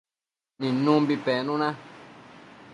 [0.59, 1.69] nidnumbi penuna